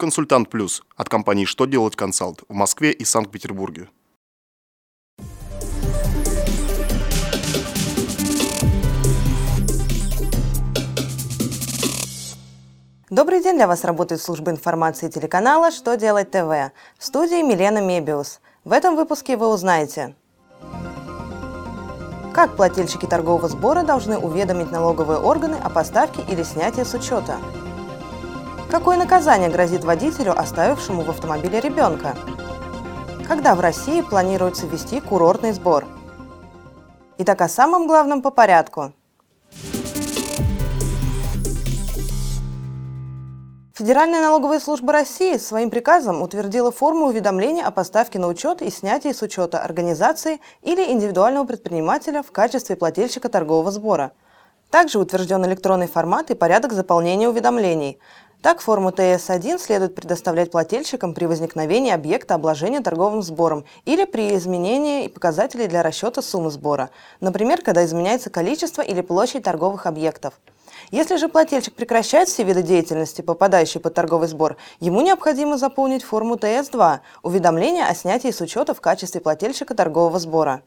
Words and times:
Консультант 0.00 0.48
Плюс 0.48 0.84
от 0.96 1.08
компании 1.08 1.44
«Что 1.44 1.64
делать 1.66 1.96
консалт» 1.96 2.44
в 2.48 2.54
Москве 2.54 2.92
и 2.92 3.04
Санкт-Петербурге. 3.04 3.88
Добрый 13.10 13.42
день, 13.42 13.56
для 13.56 13.66
вас 13.66 13.82
работает 13.82 14.22
служба 14.22 14.52
информации 14.52 15.08
телеканала 15.08 15.72
«Что 15.72 15.96
делать 15.96 16.30
ТВ». 16.30 16.70
В 16.96 17.04
студии 17.04 17.42
Милена 17.42 17.80
Мебиус. 17.80 18.40
В 18.62 18.70
этом 18.70 18.94
выпуске 18.94 19.36
вы 19.36 19.48
узнаете, 19.48 20.14
как 22.32 22.54
плательщики 22.54 23.06
торгового 23.06 23.48
сбора 23.48 23.82
должны 23.82 24.16
уведомить 24.16 24.70
налоговые 24.70 25.18
органы 25.18 25.56
о 25.56 25.68
поставке 25.68 26.22
или 26.28 26.44
снятии 26.44 26.84
с 26.84 26.94
учета– 26.94 27.38
Какое 28.70 28.98
наказание 28.98 29.48
грозит 29.48 29.82
водителю, 29.82 30.38
оставившему 30.38 31.02
в 31.02 31.08
автомобиле 31.08 31.58
ребенка? 31.58 32.14
Когда 33.26 33.54
в 33.54 33.60
России 33.60 34.02
планируется 34.02 34.66
ввести 34.66 35.00
курортный 35.00 35.52
сбор? 35.52 35.86
Итак, 37.16 37.40
о 37.40 37.48
самом 37.48 37.86
главном 37.86 38.20
по 38.20 38.30
порядку. 38.30 38.92
Федеральная 43.74 44.20
налоговая 44.20 44.60
служба 44.60 44.92
России 44.92 45.38
своим 45.38 45.70
приказом 45.70 46.20
утвердила 46.20 46.70
форму 46.70 47.06
уведомления 47.06 47.64
о 47.64 47.70
поставке 47.70 48.18
на 48.18 48.28
учет 48.28 48.60
и 48.60 48.70
снятии 48.70 49.12
с 49.12 49.22
учета 49.22 49.60
организации 49.60 50.40
или 50.60 50.92
индивидуального 50.92 51.46
предпринимателя 51.46 52.22
в 52.22 52.32
качестве 52.32 52.76
плательщика 52.76 53.30
торгового 53.30 53.70
сбора. 53.70 54.12
Также 54.70 54.98
утвержден 54.98 55.46
электронный 55.46 55.86
формат 55.86 56.30
и 56.30 56.34
порядок 56.34 56.74
заполнения 56.74 57.28
уведомлений. 57.28 57.98
Так, 58.40 58.60
форму 58.60 58.90
ТС-1 58.90 59.58
следует 59.58 59.96
предоставлять 59.96 60.52
плательщикам 60.52 61.12
при 61.12 61.24
возникновении 61.24 61.90
объекта 61.90 62.36
обложения 62.36 62.80
торговым 62.80 63.20
сбором 63.20 63.64
или 63.84 64.04
при 64.04 64.36
изменении 64.36 65.08
показателей 65.08 65.66
для 65.66 65.82
расчета 65.82 66.22
суммы 66.22 66.52
сбора, 66.52 66.90
например, 67.20 67.62
когда 67.62 67.84
изменяется 67.84 68.30
количество 68.30 68.80
или 68.80 69.00
площадь 69.00 69.42
торговых 69.42 69.86
объектов. 69.86 70.34
Если 70.92 71.16
же 71.16 71.28
плательщик 71.28 71.74
прекращает 71.74 72.28
все 72.28 72.44
виды 72.44 72.62
деятельности, 72.62 73.22
попадающие 73.22 73.80
под 73.80 73.94
торговый 73.94 74.28
сбор, 74.28 74.56
ему 74.78 75.00
необходимо 75.00 75.58
заполнить 75.58 76.04
форму 76.04 76.36
ТС-2– 76.36 77.00
уведомление 77.24 77.86
о 77.86 77.94
снятии 77.94 78.30
с 78.30 78.40
учета 78.40 78.72
в 78.72 78.80
качестве 78.80 79.20
плательщика 79.20 79.74
торгового 79.74 80.20
сбора. 80.20 80.62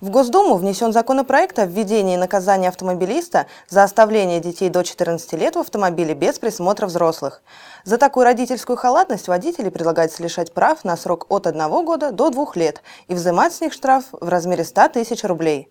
В 0.00 0.08
Госдуму 0.08 0.56
внесен 0.56 0.94
законопроект 0.94 1.58
о 1.58 1.66
введении 1.66 2.16
наказания 2.16 2.68
автомобилиста 2.68 3.46
за 3.68 3.82
оставление 3.82 4.40
детей 4.40 4.70
до 4.70 4.82
14 4.82 5.34
лет 5.34 5.56
в 5.56 5.58
автомобиле 5.58 6.14
без 6.14 6.38
присмотра 6.38 6.86
взрослых. 6.86 7.42
За 7.84 7.98
такую 7.98 8.24
родительскую 8.24 8.78
халатность 8.78 9.28
водителей 9.28 9.70
предлагается 9.70 10.22
лишать 10.22 10.54
прав 10.54 10.84
на 10.84 10.96
срок 10.96 11.26
от 11.28 11.46
1 11.46 11.84
года 11.84 12.12
до 12.12 12.30
2 12.30 12.46
лет 12.54 12.82
и 13.08 13.14
взимать 13.14 13.52
с 13.52 13.60
них 13.60 13.74
штраф 13.74 14.04
в 14.12 14.26
размере 14.26 14.64
100 14.64 14.88
тысяч 14.88 15.22
рублей. 15.22 15.70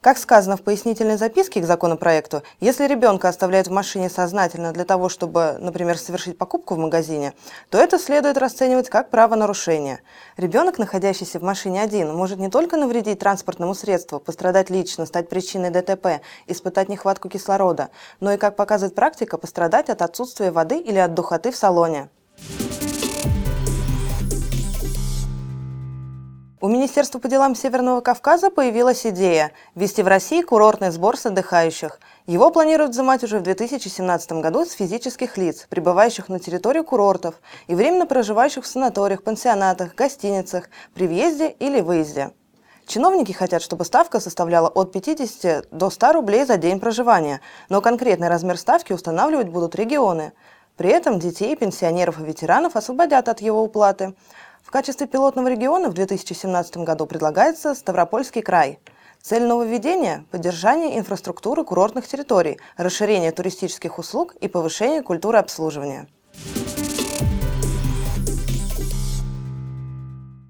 Как 0.00 0.16
сказано 0.16 0.56
в 0.56 0.62
пояснительной 0.62 1.16
записке 1.16 1.60
к 1.60 1.66
законопроекту, 1.66 2.44
если 2.60 2.86
ребенка 2.86 3.28
оставляют 3.28 3.66
в 3.66 3.72
машине 3.72 4.08
сознательно 4.08 4.72
для 4.72 4.84
того, 4.84 5.08
чтобы, 5.08 5.56
например, 5.58 5.98
совершить 5.98 6.38
покупку 6.38 6.76
в 6.76 6.78
магазине, 6.78 7.34
то 7.68 7.78
это 7.78 7.98
следует 7.98 8.38
расценивать 8.38 8.88
как 8.90 9.10
правонарушение. 9.10 9.98
Ребенок, 10.36 10.78
находящийся 10.78 11.40
в 11.40 11.42
машине 11.42 11.82
один, 11.82 12.14
может 12.14 12.38
не 12.38 12.48
только 12.48 12.76
навредить 12.76 13.18
транспортному 13.18 13.74
средству, 13.74 14.20
пострадать 14.20 14.70
лично, 14.70 15.04
стать 15.04 15.28
причиной 15.28 15.70
ДТП, 15.70 16.22
испытать 16.46 16.88
нехватку 16.88 17.28
кислорода, 17.28 17.88
но 18.20 18.30
и, 18.30 18.36
как 18.36 18.54
показывает 18.54 18.94
практика, 18.94 19.36
пострадать 19.36 19.90
от 19.90 20.00
отсутствия 20.00 20.52
воды 20.52 20.78
или 20.78 20.98
от 20.98 21.14
духоты 21.14 21.50
в 21.50 21.56
салоне. 21.56 22.08
У 26.60 26.66
Министерства 26.66 27.20
по 27.20 27.28
делам 27.28 27.54
Северного 27.54 28.00
Кавказа 28.00 28.50
появилась 28.50 29.06
идея 29.06 29.52
ввести 29.76 30.02
в 30.02 30.08
России 30.08 30.42
курортный 30.42 30.90
сбор 30.90 31.16
с 31.16 31.24
отдыхающих. 31.24 32.00
Его 32.26 32.50
планируют 32.50 32.90
взимать 32.90 33.22
уже 33.22 33.38
в 33.38 33.42
2017 33.44 34.32
году 34.32 34.64
с 34.64 34.72
физических 34.72 35.36
лиц, 35.36 35.68
прибывающих 35.70 36.28
на 36.28 36.40
территорию 36.40 36.82
курортов 36.82 37.36
и 37.68 37.76
временно 37.76 38.06
проживающих 38.06 38.64
в 38.64 38.66
санаториях, 38.66 39.22
пансионатах, 39.22 39.94
гостиницах 39.94 40.68
при 40.94 41.06
въезде 41.06 41.48
или 41.60 41.80
выезде. 41.80 42.32
Чиновники 42.86 43.30
хотят, 43.30 43.62
чтобы 43.62 43.84
ставка 43.84 44.18
составляла 44.18 44.66
от 44.66 44.90
50 44.90 45.68
до 45.70 45.90
100 45.90 46.12
рублей 46.12 46.44
за 46.44 46.56
день 46.56 46.80
проживания, 46.80 47.40
но 47.68 47.80
конкретный 47.80 48.28
размер 48.28 48.58
ставки 48.58 48.92
устанавливать 48.92 49.48
будут 49.48 49.76
регионы. 49.76 50.32
При 50.76 50.90
этом 50.90 51.20
детей, 51.20 51.54
пенсионеров 51.54 52.20
и 52.20 52.24
ветеранов 52.24 52.74
освободят 52.74 53.28
от 53.28 53.40
его 53.42 53.62
уплаты. 53.62 54.14
В 54.68 54.70
качестве 54.70 55.06
пилотного 55.06 55.48
региона 55.48 55.88
в 55.88 55.94
2017 55.94 56.76
году 56.84 57.06
предлагается 57.06 57.74
Ставропольский 57.74 58.42
край. 58.42 58.78
Цель 59.22 59.44
нововведения– 59.44 60.26
поддержание 60.30 60.98
инфраструктуры 60.98 61.64
курортных 61.64 62.06
территорий, 62.06 62.58
расширение 62.76 63.32
туристических 63.32 63.98
услуг 63.98 64.34
и 64.42 64.46
повышение 64.46 65.02
культуры 65.02 65.38
обслуживания. 65.38 66.06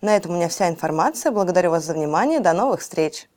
На 0.00 0.16
этом 0.16 0.32
у 0.32 0.34
меня 0.34 0.48
вся 0.48 0.68
информация. 0.68 1.30
Благодарю 1.30 1.70
вас 1.70 1.84
за 1.84 1.94
внимание. 1.94 2.40
До 2.40 2.52
новых 2.52 2.80
встреч! 2.80 3.28